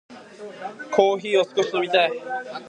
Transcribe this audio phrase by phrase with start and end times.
[0.91, 2.11] コーヒーを少し飲みたい。